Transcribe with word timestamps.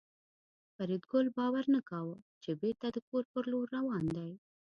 فریدګل 0.75 1.25
باور 1.37 1.65
نه 1.75 1.81
کاوه 1.89 2.17
چې 2.43 2.51
بېرته 2.61 2.87
د 2.91 2.97
کور 3.07 3.23
په 3.31 3.39
لور 3.51 3.65
روان 3.77 4.05
دی 4.15 4.31